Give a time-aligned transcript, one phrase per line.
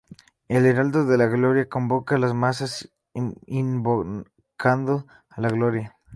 [0.47, 5.05] El Heraldo de la Gloria convoca a las masas invocando
[5.37, 5.95] la Gloria.